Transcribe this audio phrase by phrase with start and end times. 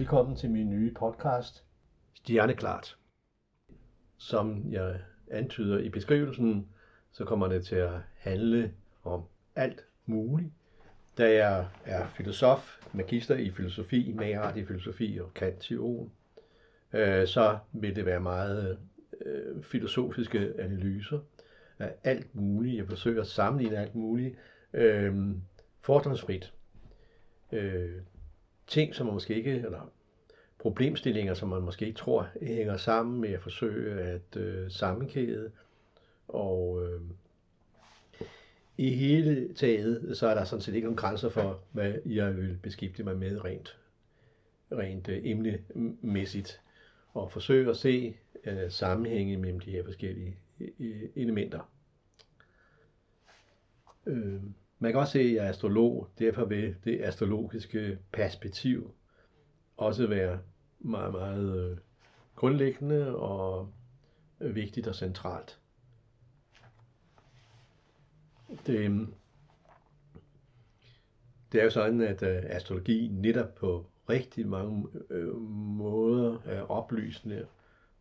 [0.00, 1.64] velkommen til min nye podcast,
[2.14, 2.96] Stjerneklart.
[4.16, 6.68] Som jeg antyder i beskrivelsen,
[7.12, 8.72] så kommer det til at handle
[9.04, 9.22] om
[9.56, 10.52] alt muligt.
[11.18, 16.12] Da jeg er filosof, magister i filosofi, magart i filosofi og kantion,
[16.92, 18.78] øh, så vil det være meget
[19.20, 21.18] øh, filosofiske analyser
[21.78, 22.76] af alt muligt.
[22.76, 24.36] Jeg forsøger at sammenligne alt muligt
[24.72, 25.14] øh,
[25.80, 26.52] fordomsfrit.
[27.52, 28.02] Øh,
[28.70, 29.92] ting, som man måske ikke, eller
[30.60, 35.50] problemstillinger, som man måske ikke tror hænger sammen med at forsøge at øh, sammenkæde.
[36.28, 37.00] Og øh,
[38.76, 42.58] i hele taget, så er der sådan set ikke nogen grænser for, hvad jeg vil
[42.62, 43.78] beskæftige mig med rent,
[44.72, 46.60] rent øh, emnemæssigt.
[47.14, 51.70] Og forsøge at se øh, sammenhænge mellem de her forskellige øh, elementer.
[54.06, 54.40] Øh,
[54.78, 58.90] man kan også se, at jeg er astrolog, derfor vil det astrologiske perspektiv
[59.76, 60.38] også være
[60.80, 61.76] meget, meget øh,
[62.36, 63.72] grundlæggende og
[64.38, 65.58] vigtigt og centralt.
[68.66, 69.14] Det, øhm,
[71.52, 75.36] det er jo sådan, at øh, astrologi netop på rigtig mange øh,
[75.76, 77.46] måder er oplysende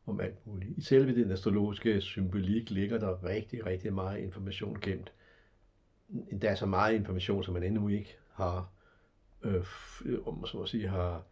[0.05, 0.77] om alt muligt.
[0.77, 5.13] I selve den astrologiske symbolik ligger der rigtig, rigtig meget information gemt
[6.41, 8.69] der er så meget information, som man endnu ikke har,
[9.41, 9.65] øh,
[10.25, 11.23] om så at sige, har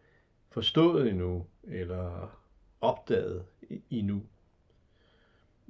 [0.50, 2.38] forstået endnu, eller
[2.80, 3.44] opdaget
[3.90, 4.22] endnu.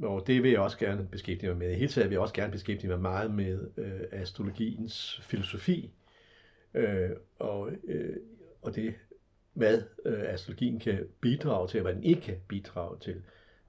[0.02, 1.70] Og det vil jeg også gerne beskæftige mig med.
[1.70, 5.90] I hele taget vil jeg også gerne beskæftige mig meget med øh, astrologiens filosofi,
[6.74, 8.16] øh, og, øh,
[8.62, 8.94] og det,
[9.52, 13.22] hvad øh, astrologien kan bidrage til, og hvad den ikke kan bidrage til.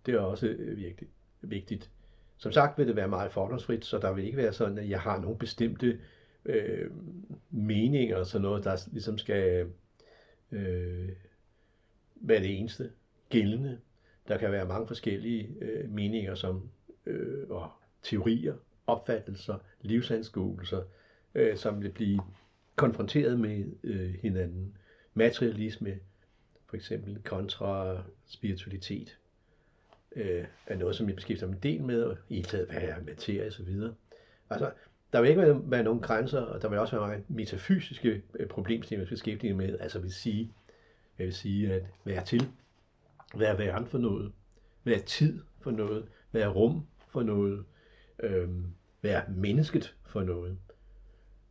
[0.05, 1.09] Det er også øh, virkelig
[1.41, 1.91] vigtigt.
[2.37, 5.01] Som sagt vil det være meget fordomsfrit, så der vil ikke være sådan, at jeg
[5.01, 5.99] har nogle bestemte
[6.45, 6.91] øh,
[7.49, 9.67] meninger og sådan noget, der ligesom skal
[10.51, 11.09] øh,
[12.15, 12.91] være det eneste
[13.29, 13.79] gældende.
[14.27, 16.69] Der kan være mange forskellige øh, meninger som,
[17.05, 17.71] øh, og
[18.03, 18.55] teorier,
[18.87, 20.83] opfattelser, livsanskuelser,
[21.35, 22.21] øh, som vil blive
[22.75, 24.77] konfronteret med øh, hinanden.
[25.13, 25.99] Materialisme,
[26.65, 29.17] for eksempel, kontra spiritualitet
[30.15, 33.03] øh, er noget, som jeg beskæftiger mig en del med, og i taget, hvad er
[33.03, 33.95] materie og så videre.
[34.49, 34.71] Altså,
[35.13, 39.05] der vil ikke være, nogen grænser, og der vil også være mange metafysiske øh, problemstillinger,
[39.05, 39.79] vi beskæftiger med.
[39.79, 40.51] Altså, vil sige,
[41.19, 42.47] jeg vil sige, at være til,
[43.35, 44.31] være væren for noget,
[44.83, 47.63] være tid for noget, være rum for noget,
[48.19, 48.49] øh,
[49.01, 50.57] være mennesket for noget.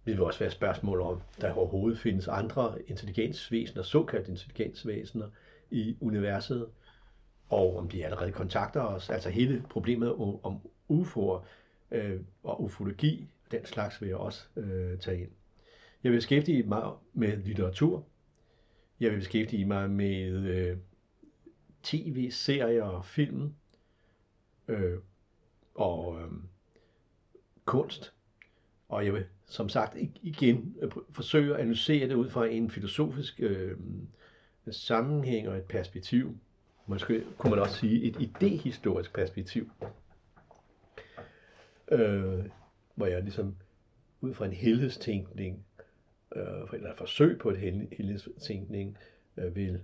[0.06, 5.28] Det vil også være spørgsmål om, der overhovedet findes andre intelligensvæsener, såkaldt intelligensvæsener
[5.70, 6.66] i universet,
[7.48, 9.10] og om de allerede kontakter os.
[9.10, 10.60] Altså hele problemet om
[10.92, 11.44] UFO'er
[11.91, 15.31] øh, og ufologi, den slags vil jeg også øh, tage ind.
[16.04, 18.06] Jeg vil beskæftige mig med litteratur.
[19.00, 20.76] Jeg vil beskæftige mig med øh,
[21.82, 23.54] tv-serier og film
[24.69, 24.98] øh,
[25.75, 26.28] og øh,
[27.64, 28.14] kunst.
[28.88, 33.41] Og jeg vil som sagt igen øh, forsøge at analysere det ud fra en filosofisk
[33.41, 33.76] øh,
[34.70, 36.38] sammenhæng og et perspektiv.
[36.86, 39.70] Måske kunne man også sige et idehistorisk perspektiv.
[41.92, 42.44] Øh,
[42.98, 43.56] hvor jeg ligesom
[44.20, 45.64] ud fra en helhedstænkning,
[46.36, 48.98] øh, eller et forsøg på et helhedstænkning,
[49.36, 49.81] øh, vil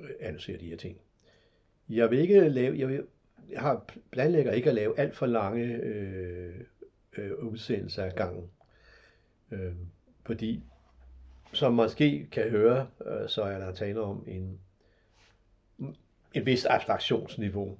[0.00, 0.98] øh, analysere de her ting.
[1.88, 3.06] Jeg vil ikke lave, jeg, vil,
[3.50, 6.60] jeg har planlægger ikke at lave alt for lange øh,
[7.16, 8.50] øh, udsendelser af gangen.
[9.50, 9.74] Øh,
[10.24, 10.62] fordi,
[11.52, 14.60] som måske kan høre, øh, så er der tale om en
[16.34, 17.78] et vis abstraktionsniveau.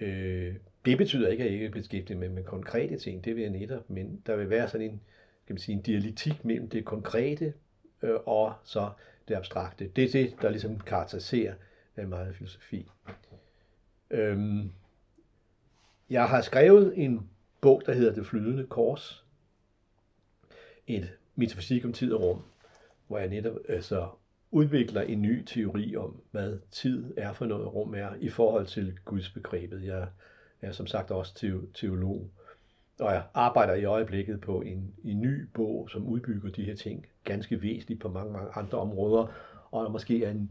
[0.00, 3.50] Øh, det betyder ikke, at jeg ikke beskæftiger med, med konkrete ting, det vil jeg
[3.50, 5.00] netop, men der vil være sådan en,
[5.46, 7.52] kan man sige, en dialektik mellem det konkrete
[8.02, 8.90] øh, og så
[9.28, 9.88] det abstrakte.
[9.96, 11.54] Det er det, der ligesom karakteriserer
[11.96, 12.90] øh, meget filosofi.
[14.10, 14.72] Øhm,
[16.10, 17.30] jeg har skrevet en
[17.60, 19.24] bog, der hedder Det flydende kors.
[20.86, 22.42] Et metafysik om tid og rum,
[23.06, 24.08] hvor jeg netop altså,
[24.50, 28.98] udvikler en ny teori om, hvad tid er for noget, rum er, i forhold til
[29.04, 29.84] Guds begrebet.
[29.84, 30.08] Jeg
[30.62, 32.30] er som sagt også teolog,
[32.98, 37.06] og jeg arbejder i øjeblikket på en, en ny bog, som udbygger de her ting
[37.24, 39.32] ganske væsentligt på mange, mange andre områder,
[39.70, 40.50] og der måske er en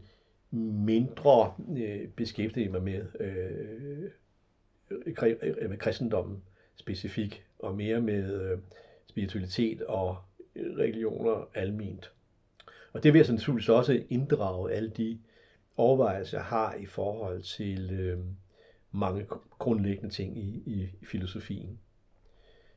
[0.84, 4.10] mindre øh, beskæftiget mig med, øh,
[4.90, 6.42] øh med kristendommen
[6.76, 8.58] specifikt, og mere med øh,
[9.06, 10.16] spiritualitet og
[10.56, 12.12] religioner alment.
[12.92, 15.18] Og det vil jeg sandsynligvis også inddrage alle de
[15.76, 18.18] overvejelser, jeg har i forhold til øh,
[18.92, 19.26] mange
[19.58, 21.78] grundlæggende ting i, i, i filosofien.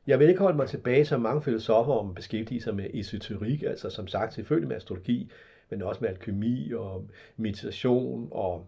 [0.06, 3.90] Jeg vil ikke holde mig tilbage, som mange filosofer om beskæftiger sig med esoterik, altså
[3.90, 5.30] som sagt selvfølgelig med astrologi,
[5.70, 7.06] men også med alkemi og
[7.36, 8.66] meditation og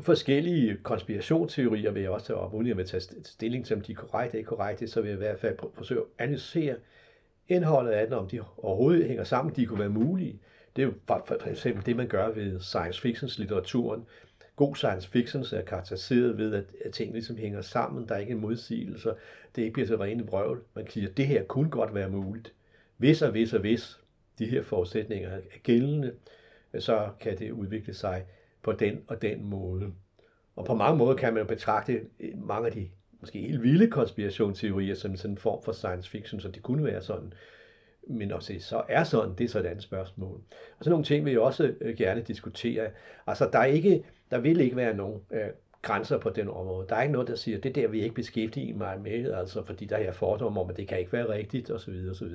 [0.00, 3.92] forskellige konspirationsteorier vil jeg også tage op, uden jeg vil tage stilling til, om de
[3.92, 6.76] er korrekte eller ikke korrekte, så vil jeg i hvert fald forsøge at analysere
[7.48, 10.38] indholdet af den, om de overhovedet hænger sammen, de kunne være mulige.
[10.76, 14.04] Det er jo for eksempel det, man gør ved science fictions litteraturen.
[14.56, 18.34] God science fiction er karakteriseret ved, at, at ting ligesom hænger sammen, der er ikke
[18.34, 19.14] modsigelser,
[19.56, 20.62] det ikke bliver så rene vrøvl.
[20.74, 22.52] Man siger, at det her kunne godt være muligt.
[22.96, 24.00] Hvis og hvis og hvis
[24.38, 26.12] de her forudsætninger er gældende,
[26.78, 28.24] så kan det udvikle sig
[28.62, 29.92] på den og den måde.
[30.56, 32.88] Og på mange måder kan man jo betragte eh, mange af de
[33.20, 37.02] måske helt vilde konspirationsteorier som sådan en form for science fiction, så det kunne være
[37.02, 37.32] sådan.
[38.08, 40.40] Men også så er sådan, det er så et andet spørgsmål.
[40.78, 42.90] Og så nogle ting vil jeg også eh, gerne diskutere.
[43.26, 45.48] Altså, der, er ikke, der vil ikke være nogen øh,
[45.82, 46.86] grænser på den område.
[46.88, 49.64] Der er ikke noget, der siger, det der vil jeg ikke beskæftige mig med, altså
[49.64, 51.94] fordi der er fordomme om, at det kan ikke være rigtigt, osv.
[52.10, 52.32] osv.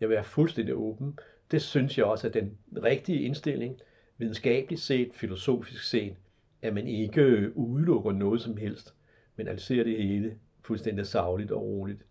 [0.00, 1.18] Jeg vil være fuldstændig åben.
[1.50, 3.80] Det synes jeg også er den rigtige indstilling,
[4.18, 6.16] videnskabeligt set, filosofisk set,
[6.62, 8.94] at man ikke udelukker noget som helst,
[9.36, 12.02] men analyserer det hele fuldstændig savligt og roligt,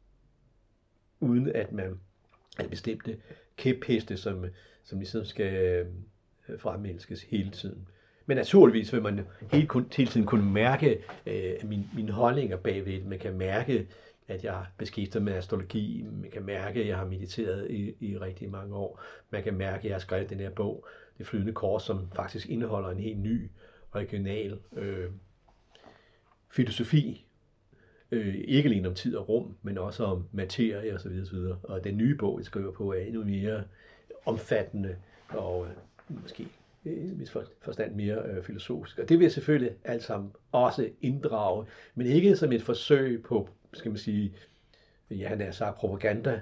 [1.20, 2.00] uden at man
[2.60, 3.18] er bestemte
[3.58, 4.46] kæpheste, som,
[4.84, 5.54] som ligesom skal
[6.50, 7.88] øh, fremelskes hele tiden.
[8.28, 13.04] Men naturligvis vil man hele, hele tiden kunne mærke øh, min, mine holdninger bagved.
[13.04, 13.88] Man kan mærke,
[14.28, 16.06] at jeg beskæftiger med astrologi.
[16.22, 19.02] Man kan mærke, at jeg har mediteret i, i rigtig mange år.
[19.30, 20.86] Man kan mærke, at jeg har skrevet den her bog,
[21.18, 23.50] Det flydende kors, som faktisk indeholder en helt ny,
[23.94, 25.10] original øh,
[26.52, 27.26] filosofi.
[28.12, 31.20] Øh, ikke alene om tid og rum, men også om materie osv.
[31.22, 31.38] osv.
[31.64, 33.64] Og den nye bog, jeg skriver på, er endnu mere
[34.26, 34.96] omfattende
[35.30, 35.74] og øh,
[36.22, 36.48] måske
[36.84, 37.32] hvis
[37.62, 39.00] forstand mere øh, filosofisk.
[39.00, 41.66] Og det vil jeg selvfølgelig alt sammen også inddrage,
[41.96, 44.34] men ikke som et forsøg på, skal man sige,
[45.12, 46.42] ja, han er sagt propaganda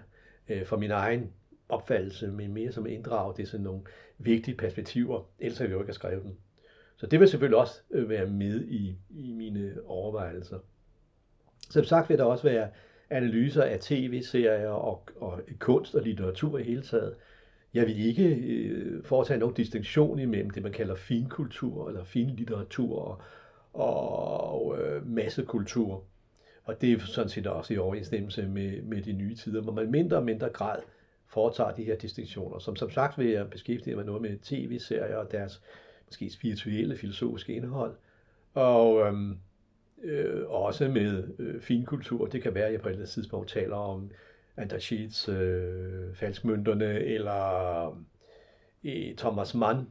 [0.49, 1.31] øh, for min egen
[1.69, 3.81] opfattelse, men mere som at inddrage det sådan nogle
[4.17, 6.35] vigtige perspektiver, ellers har vi jo ikke skrevet dem.
[6.97, 10.59] Så det vil selvfølgelig også øh, være med i, i mine overvejelser.
[11.69, 12.69] Som sagt vil der også være
[13.09, 17.15] analyser af tv-serier og, og kunst og litteratur i hele taget,
[17.75, 23.21] jeg vil ikke øh, foretage nogen distinktion imellem det, man kalder finkultur eller finlitteratur og,
[23.73, 26.03] og øh, massekultur.
[26.63, 29.91] Og det er sådan set også i overensstemmelse med, med de nye tider, hvor man
[29.91, 30.79] mindre og mindre grad
[31.27, 32.59] foretager de her distinktioner.
[32.59, 35.61] Som som sagt vil jeg beskæftige mig noget med tv-serier og deres
[36.05, 37.95] måske spirituelle, filosofiske indhold.
[38.53, 39.37] Og øhm,
[40.03, 42.25] øh, også med øh, finkultur.
[42.25, 44.11] Det kan være, at jeg på et eller andet tidspunkt taler om
[44.57, 47.87] Antacheets øh, falskmønterne, eller
[48.83, 49.87] øh, Thomas Mann.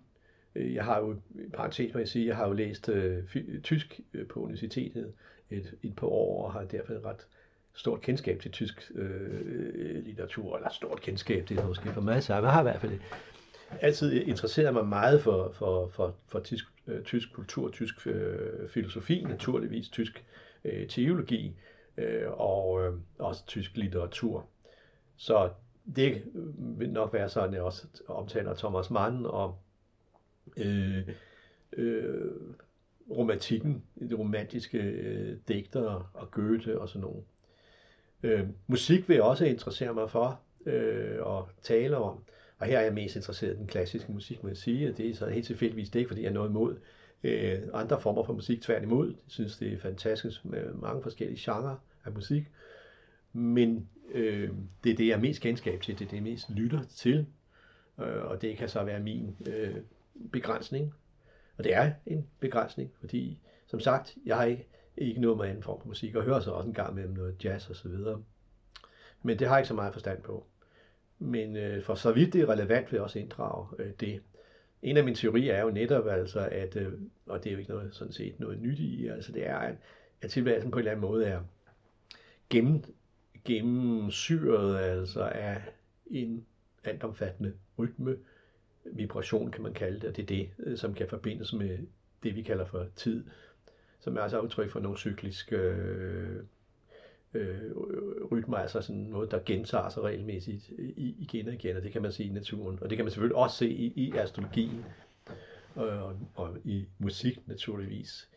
[0.54, 1.16] Jeg har jo,
[1.54, 3.24] parentes må jeg sige, jeg har jo læst øh,
[3.62, 5.12] tysk øh, på universitetet
[5.50, 7.26] et, et par år, og har derfor et ret
[7.74, 12.34] stort kendskab til tysk øh, litteratur, eller stort kendskab, det er måske for meget så
[12.34, 12.98] jeg har i hvert fald
[13.80, 19.24] altid interesseret mig meget for, for, for, for tysk, øh, tysk kultur, tysk øh, filosofi,
[19.28, 20.24] naturligvis tysk
[20.64, 21.54] øh, teologi,
[21.96, 24.46] øh, og øh, også tysk litteratur.
[25.16, 25.50] Så
[25.96, 26.22] det
[26.58, 29.58] vil nok være sådan, at jeg også omtaler Thomas Mann og
[30.56, 31.08] øh,
[31.72, 32.30] øh,
[33.10, 37.24] romantikken, de romantiske øh, digtere og Goethe og sådan nogen.
[38.22, 42.24] Øh, musik vil jeg også interessere mig for øh, og tale om.
[42.58, 44.90] Og her er jeg mest interesseret i den klassiske musik, må jeg sige.
[44.90, 46.76] og Det er så helt tilfældigvis det ikke, fordi jeg er noget imod
[47.24, 48.62] øh, andre former for musik.
[48.62, 52.44] Tværtimod, jeg synes, det er fantastisk med mange forskellige genrer af musik.
[53.36, 54.50] Men øh,
[54.84, 57.26] det er det, jeg er mest kendskab til, det er det, jeg mest lytter til,
[58.00, 59.76] øh, og det kan så være min øh,
[60.32, 60.94] begrænsning.
[61.56, 65.62] Og det er en begrænsning, fordi som sagt, jeg har ikke, ikke noget med anden
[65.62, 68.22] form for musik, og hører så også en gang med noget jazz og så videre.
[69.22, 70.46] Men det har jeg ikke så meget forstand på.
[71.18, 74.20] Men øh, for så vidt det er relevant, vil jeg også inddrage øh, det.
[74.82, 76.92] En af mine teorier er jo netop altså, at, øh,
[77.26, 79.74] og det er jo ikke noget, sådan set noget nyt i, altså det er, at,
[80.22, 81.40] at tilværelsen på en eller anden måde er
[82.50, 82.84] gennem,
[83.44, 85.62] gennemsyret altså af
[86.06, 86.46] en
[86.84, 88.16] altomfattende rytme,
[88.84, 91.78] vibration kan man kalde det, og det er det, øh, som kan forbindes med
[92.22, 93.24] det, vi kalder for tid,
[94.00, 96.42] som er altså udtryk for nogle cykliske øh,
[97.34, 97.76] øh,
[98.32, 102.02] rytmer, altså sådan noget, der gentager sig regelmæssigt øh, igen og igen, og det kan
[102.02, 104.84] man se i naturen, og det kan man selvfølgelig også se i, i astrologien,
[105.76, 108.28] øh, og, og i musik naturligvis.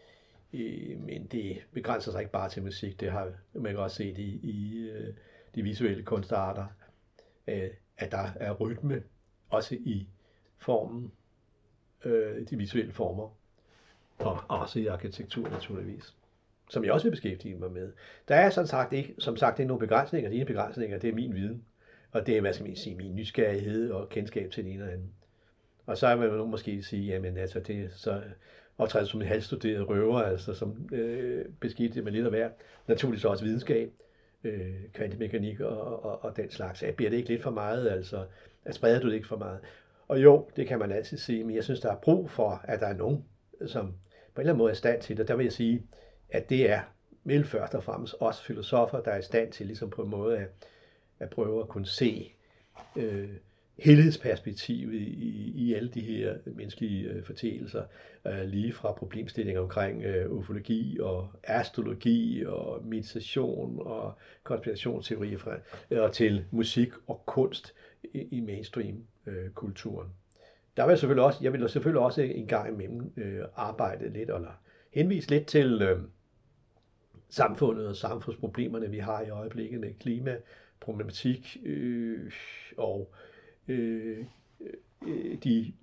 [0.54, 4.18] Øh, men det begrænser sig ikke bare til musik, det har man kan også set
[4.18, 5.14] i, i øh,
[5.56, 6.66] de visuelle kunstarter,
[7.48, 9.04] øh, at der er rytme,
[9.50, 10.08] også i
[10.58, 11.12] formen,
[12.06, 13.30] øh, de visuelle former,
[14.18, 16.16] og også i arkitektur naturligvis,
[16.70, 17.92] som jeg også vil beskæftige mig med.
[18.28, 20.30] Der er sådan sagt ikke, som sagt, det er nogle begrænsninger.
[20.30, 21.66] De ene begrænsninger, det er min viden,
[22.12, 24.92] og det er, hvad skal man sige, min nysgerrighed og kendskab til den ene og
[24.92, 25.12] anden.
[25.86, 28.24] Og så vil man måske sige, jamen altså det så
[28.78, 32.50] optræder som en halvstuderet røver, altså som øh, beskidte med lidt af hver.
[32.88, 33.92] Naturligvis også videnskab,
[34.44, 36.84] øh, kvantemekanik og, og, og den slags.
[36.84, 38.26] Jeg bliver det ikke lidt for meget, altså
[38.66, 39.60] at spreder du det ikke for meget?
[40.08, 42.80] Og jo, det kan man altid sige, men jeg synes, der er brug for, at
[42.80, 43.26] der er nogen,
[43.66, 45.28] som på en eller anden måde er i stand til det.
[45.28, 45.84] Der vil jeg sige,
[46.30, 46.82] at det er
[47.24, 50.38] vel først og fremmest også filosofer, der er i stand til ligesom på en måde
[50.38, 50.48] at,
[51.20, 52.34] at prøve at kunne se
[52.96, 53.30] øh,
[53.78, 57.84] helhedsperspektivet i, i, alle de her menneskelige øh, fortællinger,
[58.28, 65.56] øh, lige fra problemstillinger omkring øh, ufologi og astrologi og meditation og konspirationsteorier fra,
[65.92, 70.08] øh, og til musik og kunst i, i mainstream-kulturen.
[70.08, 70.14] Øh,
[70.78, 74.30] Der vil jeg selvfølgelig også, jeg vil selvfølgelig også en gang imellem øh, arbejde lidt,
[74.30, 74.62] eller
[74.94, 76.00] henvise lidt til øh,
[77.30, 82.32] samfundet og samfundsproblemerne, vi har i øjeblikket med klimaproblematik øh,
[82.78, 83.37] og øh,
[83.68, 84.18] Øh,
[85.08, 85.74] øh, de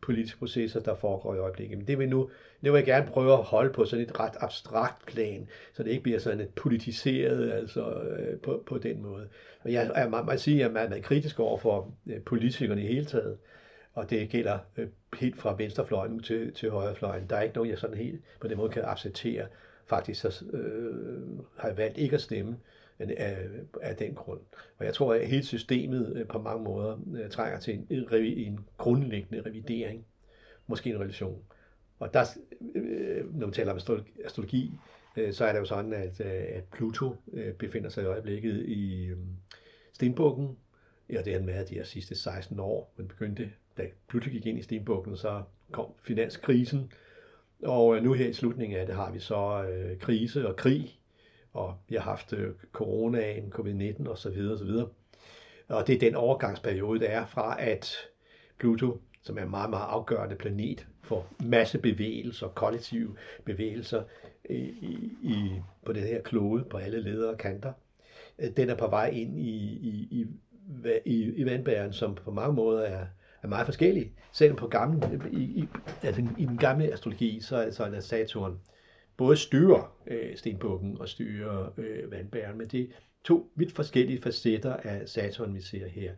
[0.00, 1.78] politiske processer, der foregår i øjeblikket.
[1.78, 2.30] Men det vil, nu,
[2.64, 5.90] det vil jeg gerne prøve at holde på sådan et ret abstrakt plan, så det
[5.90, 9.28] ikke bliver sådan et politiseret altså, øh, på, på den måde.
[9.64, 12.86] Men jeg, jeg, man, man siger, at man er kritisk over for øh, politikerne i
[12.86, 13.38] hele taget,
[13.94, 17.26] og det gælder øh, helt fra venstrefløjen til, til højrefløjen.
[17.30, 19.46] Der er ikke nogen, jeg sådan helt på den måde kan acceptere.
[19.86, 22.56] Faktisk så øh, har jeg valgt ikke at stemme
[23.10, 24.40] af, øh, af den grund.
[24.78, 28.60] Og jeg tror, at hele systemet øh, på mange måder øh, trænger til en, en
[28.78, 30.04] grundlæggende revidering,
[30.66, 31.42] måske en revision.
[31.98, 32.24] Og der,
[33.32, 33.78] når man taler om
[34.24, 34.72] astrologi,
[35.32, 37.16] så er det jo sådan, at, at Pluto
[37.58, 39.10] befinder sig i øjeblikket i
[39.92, 40.56] stenbukken,
[41.12, 42.92] Ja, det har han været de her sidste 16 år.
[42.96, 45.42] Man begyndte, da Pluto gik ind i stenbukken, så
[45.72, 46.92] kom finanskrisen.
[47.62, 50.98] Og nu her i slutningen af det har vi så øh, krise og krig
[51.52, 54.50] og vi har haft øh, coronaen, covid-19 osv.
[54.52, 54.70] osv.
[55.68, 57.96] Og det er den overgangsperiode, der er fra, at
[58.58, 64.02] Pluto, som er en meget, meget afgørende planet for masse bevægelser, kollektive bevægelser
[64.50, 64.54] i,
[65.22, 65.52] i,
[65.86, 67.72] på den her klode på alle ledere og kanter,
[68.38, 70.26] øh, den er på vej ind i, i, i,
[71.04, 73.06] i, i vandbæren, som på mange måder er,
[73.42, 74.12] er meget forskellig.
[74.32, 75.68] Selvom på gamle, i, i,
[76.02, 78.60] altså i den gamle astrologi, så er det sådan, at Saturn
[79.22, 82.86] både styrer øh, stenbukken og styrer øh, vandbæren, men det er
[83.24, 86.12] to vidt forskellige facetter af Saturn, vi ser her.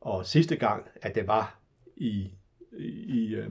[0.00, 1.58] Og sidste gang, at det var
[1.96, 2.30] i,
[3.08, 3.50] i, øh,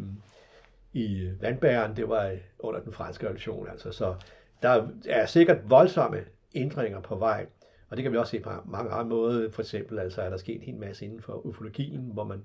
[0.94, 3.92] i vandbæren, det var under den franske revolution, altså.
[3.92, 4.16] Så
[4.62, 6.24] der er sikkert voldsomme
[6.54, 7.46] ændringer på vej,
[7.90, 9.52] og det kan vi også se på mange andre måder.
[9.52, 12.44] For eksempel altså, er der sket en hel masse inden for ufologien, hvor, man,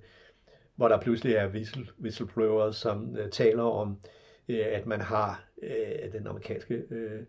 [0.77, 3.99] hvor der pludselig er whistle, whistleblowers, som uh, taler om
[4.51, 7.21] Øh, at man har øh, den amerikanske øh,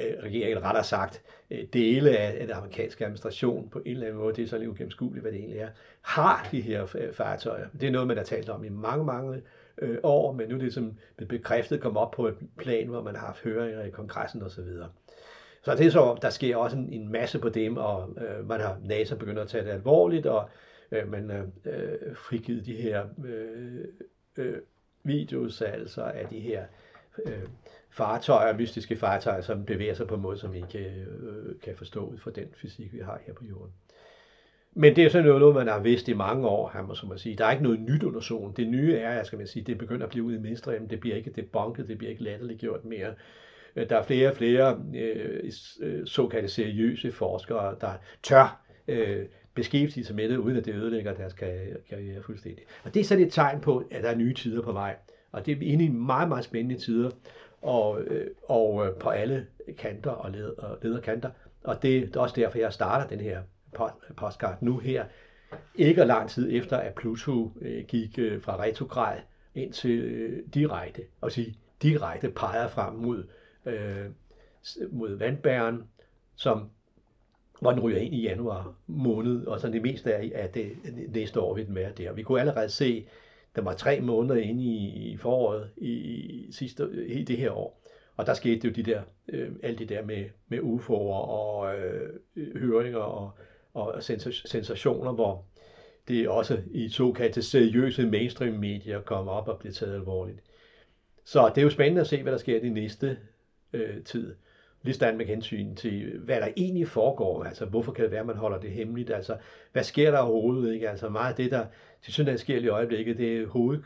[0.00, 4.20] øh, regering, eller rettere sagt, øh, dele af den amerikanske administration på en eller anden
[4.20, 5.68] måde, det er så lidt ugennemskueligt, hvad det egentlig er,
[6.02, 7.68] har de her øh, fartøjer.
[7.80, 9.42] Det er noget, man har talt om i mange, mange
[10.02, 10.98] år, men nu er det som
[11.28, 14.64] bekræftet kommet op på et plan, hvor man har haft høringer i kongressen osv.
[15.62, 18.60] Så det er så, der sker også en, en masse på dem, og øh, man
[18.60, 20.48] har NASA begyndt at tage det alvorligt, og
[20.92, 23.84] øh, man har øh, frigivet de her øh,
[24.36, 24.56] øh,
[25.02, 26.64] videos af de her
[27.26, 27.48] øh,
[27.90, 32.06] fartøjer, mystiske fartøjer, som bevæger sig på en måde, som vi ikke øh, kan forstå
[32.06, 33.72] ud fra den fysik, vi har her på jorden.
[34.72, 37.36] Men det er sådan noget, man har vidst i mange år, han må så sige.
[37.36, 38.54] Der er ikke noget nyt under solen.
[38.56, 40.88] Det nye er, jeg skal sige, det begynder at blive ud i mainstream.
[40.88, 43.14] Det bliver ikke debunket, det bliver ikke latterliggjort mere.
[43.76, 49.26] Øh, der er flere og flere øh, øh, såkaldte seriøse forskere, der tør øh,
[49.58, 51.32] beskæftige sig med det, uden at det ødelægger deres
[51.88, 52.64] karriere fuldstændig.
[52.84, 54.96] Og det er sådan et tegn på, at der er nye tider på vej.
[55.32, 57.10] Og det er inde i meget, meget spændende tider,
[57.62, 59.46] og, øh, og øh, på alle
[59.78, 61.30] kanter og, led, og lederkanter.
[61.64, 63.42] Og det, det er også derfor, jeg starter den her
[64.16, 65.04] postcard nu her.
[65.74, 69.18] Ikke lang tid efter, at Pluto øh, gik fra retrograd
[69.54, 73.24] ind til direkte, og sige direkte peger frem mod,
[73.66, 74.06] øh,
[74.90, 75.84] mod vandbæren,
[76.36, 76.70] som
[77.60, 80.72] hvor den ryger ind i januar måned, og så det meste af, at det
[81.14, 82.12] næste år vil den være der.
[82.12, 83.06] Vi kunne allerede se,
[83.56, 87.82] der var tre måneder inde i, i foråret i, i sidste, i det her år,
[88.16, 92.10] og der skete jo de der, øh, alt det der med, med UFO'er og øh,
[92.56, 93.30] høringer og,
[93.74, 94.02] og
[94.44, 95.44] sensationer, hvor
[96.08, 100.40] det også i såkaldte seriøse mainstream-medier kommer op og bliver taget alvorligt.
[101.24, 103.18] Så det er jo spændende at se, hvad der sker i næste
[103.72, 104.34] øh, tid
[104.88, 107.44] lige med hensyn til, hvad der egentlig foregår.
[107.44, 109.10] Altså, hvorfor kan det være, at man holder det hemmeligt?
[109.10, 109.36] Altså,
[109.72, 110.74] hvad sker der overhovedet?
[110.74, 110.90] Ikke?
[110.90, 111.66] Altså, meget af det, der
[112.02, 113.82] til synligheden sker i øjeblikket, det er hoved,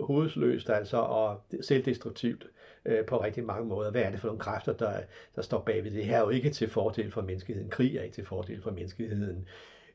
[0.00, 2.46] hovedsløst altså, og selvdestruktivt
[2.84, 3.90] øh, på rigtig mange måder.
[3.90, 5.00] Hvad er det for nogle kræfter, der,
[5.36, 6.04] der står bagved det?
[6.04, 7.70] her er jo ikke til fordel for menneskeheden.
[7.70, 9.48] Krig er ikke til fordel for menneskeheden.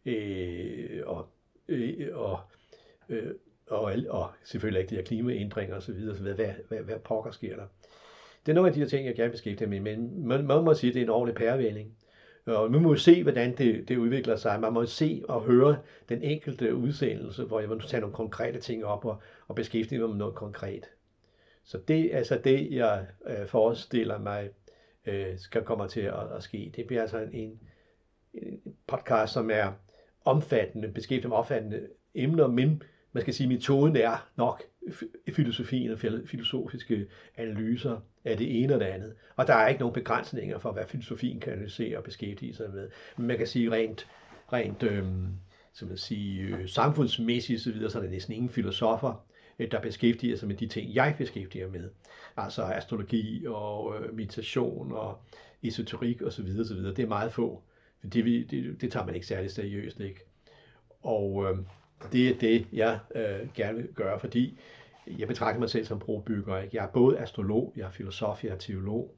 [0.06, 1.28] Øh, og,
[1.68, 2.40] øh, og
[3.10, 3.32] øh,
[3.70, 5.94] og, og selvfølgelig ikke de her klimaændringer osv.
[5.94, 7.66] Hvad, hvad, hvad, hvad pokker sker der?
[8.50, 10.64] Det er nogle af de her ting, jeg gerne beskæftiger mig med, men man, man
[10.64, 11.98] må sige, at det er en ordentlig pærevælling.
[12.46, 14.60] Og vi må jo se, hvordan det, det udvikler sig.
[14.60, 15.78] Man må se og høre
[16.10, 20.10] den enkelte udsendelse, hvor jeg vil tage nogle konkrete ting op og, og beskæftige mig
[20.10, 20.90] med noget konkret.
[21.64, 24.50] Så det er altså det, jeg øh, forestiller mig
[25.06, 26.74] øh, skal komme til at, at ske.
[26.76, 27.60] Det bliver altså en,
[28.34, 29.72] en podcast, som er
[30.26, 34.64] omfattende, beskæftiget med omfattende emner, men man skal sige, at metoden er nok
[35.34, 39.14] filosofien og filosofiske analyser af det ene og det andet.
[39.36, 42.90] Og der er ikke nogen begrænsninger for, hvad filosofien kan analysere og beskæftige sig med.
[43.18, 44.08] Men man kan sige rent,
[44.54, 45.06] rent øh,
[45.74, 49.26] som man sige, øh, samfundsmæssigt så, videre, så er der næsten ingen filosofer,
[49.60, 51.90] øh, der beskæftiger sig med de ting, jeg beskæftiger med.
[52.38, 55.18] Altså astrologi og øh, meditation og
[55.64, 56.46] esoterik osv.
[56.60, 56.78] osv.
[56.78, 57.64] Det er meget få.
[58.14, 60.00] Det, det, det tager man ikke særlig seriøst.
[60.00, 60.22] Ikke?
[61.02, 61.58] Og øh,
[62.12, 64.60] det er det, jeg øh, gerne vil gøre, fordi
[65.18, 66.58] jeg betragter mig selv som brobygger.
[66.58, 66.78] Ikke?
[66.78, 69.16] Jeg er både astrolog, jeg er filosof, jeg er teolog,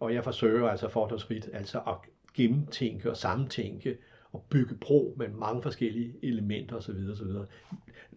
[0.00, 1.94] og jeg forsøger altså fordomsfrit altså at
[2.34, 3.98] gennemtænke og samtænke
[4.32, 6.96] og bygge bro med mange forskellige elementer osv.
[7.12, 7.26] osv.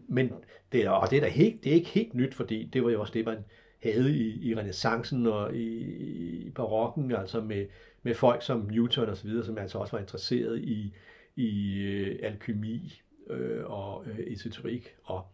[0.08, 0.32] Men
[0.72, 2.90] det er, og det er, da helt, det er ikke helt nyt, fordi det var
[2.90, 3.38] jo også det, man
[3.84, 5.78] havde i, i renaissancen og i,
[6.46, 7.66] i barokken, altså med,
[8.04, 10.94] med folk som Newton og så videre, som altså også var interesseret i,
[11.36, 15.26] i øh, alkymi øh, og øh, esoterik og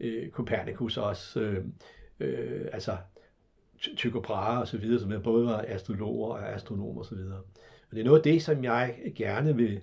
[0.00, 1.64] øh, Copernicus også, øh,
[2.20, 2.96] øh, altså
[3.78, 7.38] Tycho Brahe og så videre, som er både var astrologer og astronomer og så videre.
[7.90, 9.80] Og det er noget af det, som jeg gerne vil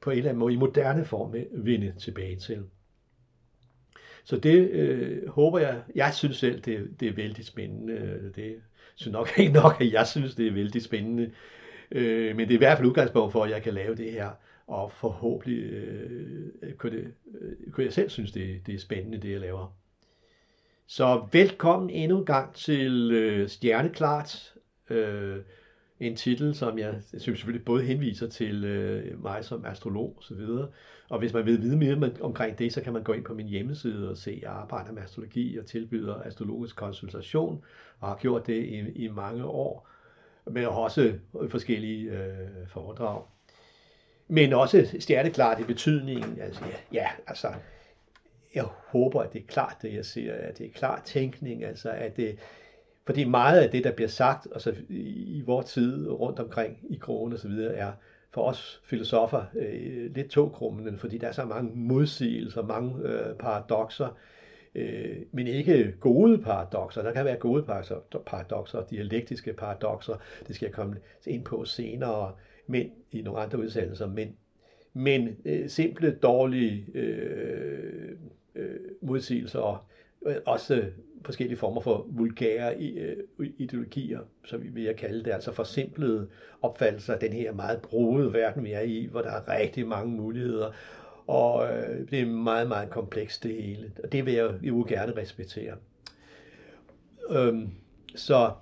[0.00, 2.64] på en eller anden måde i moderne form vende tilbage til.
[4.24, 8.32] Så det øh, håber jeg, jeg synes selv, det, det er vældig spændende.
[8.36, 8.56] Det
[8.94, 11.30] synes nok ikke nok, at jeg synes, det er vældig spændende.
[11.90, 14.30] Øh, men det er i hvert fald udgangspunkt for, at jeg kan lave det her
[14.66, 19.30] og forhåbentlig øh, kunne, det, øh, kunne jeg selv synes, det, det er spændende, det
[19.30, 19.76] jeg laver.
[20.86, 24.54] Så velkommen endnu en gang til øh, Stjerneklart,
[24.90, 25.38] øh,
[26.00, 30.40] en titel, som jeg synes selvfølgelig både henviser til øh, mig som astrolog osv.,
[31.08, 33.46] og hvis man vil vide mere omkring det, så kan man gå ind på min
[33.46, 37.64] hjemmeside og se, at jeg arbejder med astrologi og tilbyder astrologisk konsultation,
[38.00, 39.88] og har gjort det i, i mange år,
[40.50, 41.12] men også
[41.50, 43.22] forskellige øh, foredrag
[44.28, 47.48] men også stjerneklart i betydningen, altså ja, ja, altså,
[48.54, 51.90] jeg håber, at det er klart, det jeg siger, at det er klar tænkning, altså
[51.90, 52.38] at det,
[53.06, 57.32] fordi meget af det, der bliver sagt altså, i vores tid rundt omkring i krogen
[57.32, 57.92] og så videre, er
[58.30, 64.18] for os filosofer øh, lidt togkrummende, fordi der er så mange modsigelser, mange øh, paradoxer,
[64.74, 67.02] øh, men ikke gode paradoxer.
[67.02, 67.62] Der kan være gode
[68.26, 70.16] paradoxer, dialektiske paradoxer,
[70.48, 72.32] det skal jeg komme ind på senere,
[72.66, 74.36] men i nogle andre udsendelser, men,
[74.92, 78.16] men øh, simple, dårlige øh,
[78.54, 79.78] øh, modsigelser og
[80.26, 80.84] øh, også
[81.24, 83.16] forskellige former for vulgære øh,
[83.58, 86.28] ideologier, som vi vil kalde det, altså forsimplede
[86.62, 90.16] opfattelser af den her meget brugede verden, vi er i, hvor der er rigtig mange
[90.16, 90.72] muligheder,
[91.26, 95.16] og øh, det er meget, meget komplekst det hele, og det vil jeg jo gerne
[95.16, 95.76] respektere.
[97.30, 97.70] Øhm,
[98.14, 98.52] så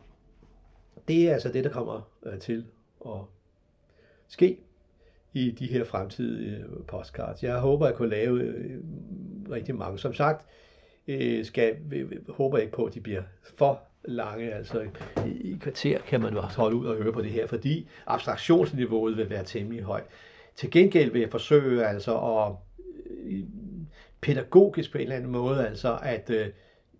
[1.09, 2.65] det er altså det, der kommer øh, til
[3.07, 3.21] at
[4.31, 4.59] ske
[5.33, 7.43] i de her fremtidige øh, postcards.
[7.43, 8.81] Jeg håber, at jeg kunne lave øh,
[9.51, 9.99] rigtig mange.
[9.99, 10.47] Som sagt,
[11.09, 11.77] øh, skal,
[12.29, 13.23] håber jeg ikke på, at de bliver
[13.57, 14.53] for lange.
[14.53, 14.89] Altså
[15.27, 19.31] i, kvarter kan man også holde ud og høre på det her, fordi abstraktionsniveauet vil
[19.31, 20.05] være temmelig højt.
[20.57, 22.53] Til gengæld vil jeg forsøge altså at
[24.21, 26.47] pædagogisk på en eller anden måde, altså at øh,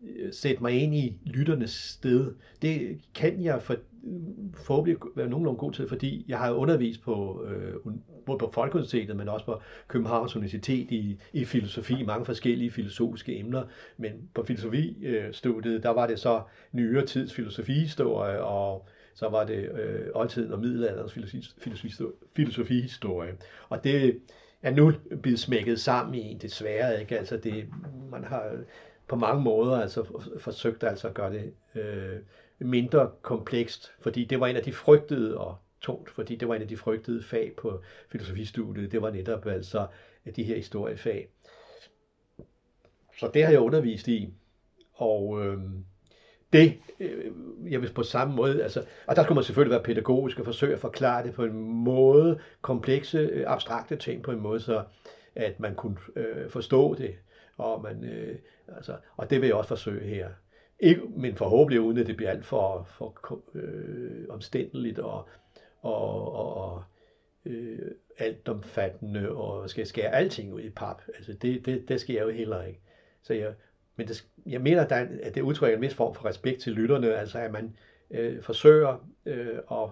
[0.09, 2.35] Øh, sætte mig ind i lytternes sted.
[2.63, 3.77] Det kan jeg for,
[4.55, 7.75] forhåbentlig være nogenlunde god til, fordi jeg har undervist på, øh,
[8.27, 13.65] både på Folkeuniversitetet, men også på Københavns Universitet i, i filosofi, mange forskellige filosofiske emner.
[13.97, 19.71] Men på filosofistudiet, øh, der var det så nyere tids filosofihistorie, og så var det
[19.73, 22.13] øh, oldtiden og middelalderens filosofihistorie.
[22.37, 23.33] filosofihistorie.
[23.69, 24.21] Og det
[24.63, 27.19] er nu blevet smækket sammen i en, desværre ikke.
[27.19, 27.65] Altså det,
[28.11, 28.53] man har
[29.11, 32.19] på mange måder altså forsøgte altså at gøre det øh,
[32.59, 36.63] mindre komplekst, fordi det var en af de frygtede og tungt, fordi det var en
[36.63, 39.87] af de frygtede fag på filosofistudiet, det var netop altså
[40.37, 41.29] de her historiefag.
[43.19, 44.35] Så det har jeg undervist i,
[44.95, 45.59] og øh,
[46.53, 47.33] det, øh,
[47.71, 50.73] jeg vil på samme måde, altså, og der skulle man selvfølgelig være pædagogisk og forsøge
[50.73, 54.85] at forklare det på en måde, komplekse, øh, abstrakte ting på en måde, så
[55.35, 57.15] at man kunne øh, forstå det,
[57.57, 58.37] og, man, øh,
[58.77, 60.29] altså, og det vil jeg også forsøge her.
[60.81, 65.29] Ikke, men forhåbentlig uden at det bliver alt for, for øh, omstændeligt og,
[65.81, 66.83] og, og
[67.45, 71.03] øh, altomfattende og skal skære alting ud i pap.
[71.17, 72.81] Altså det, det, det skal jeg jo heller ikke.
[73.23, 73.55] så jeg,
[73.97, 76.61] men det, jeg mener, at, der er, at det udtrykker en vis form for respekt
[76.61, 77.77] til lytterne, altså at man
[78.11, 79.91] øh, forsøger øh, at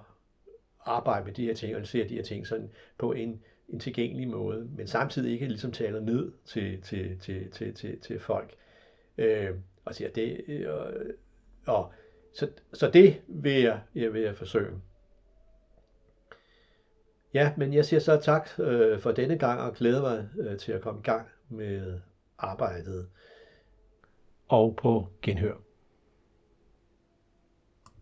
[0.80, 4.28] arbejde med de her ting, og ser de her ting sådan på en, en tilgængelig
[4.28, 8.54] måde, men samtidig ikke ligesom taler ned til, til, til, til, til, til folk.
[9.18, 9.50] Øh,
[9.84, 10.68] og siger, det, øh,
[11.66, 11.92] og,
[12.32, 14.70] så, så det vil jeg, jeg vil jeg forsøge.
[17.34, 20.72] Ja, men jeg siger så tak øh, for denne gang og glæder mig øh, til
[20.72, 22.00] at komme i gang med
[22.38, 23.08] arbejdet.
[24.48, 25.54] Og på genhør.